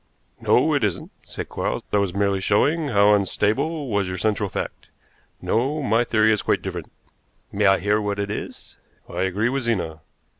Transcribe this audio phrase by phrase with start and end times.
[0.39, 1.83] "No, it isn't," said Quarles.
[1.93, 4.89] "I was merely showing how unstable was your central fact.
[5.43, 6.91] No, my theory is quite different."
[7.51, 8.77] "May I hear what it is?"
[9.07, 10.01] "I agree with Zena.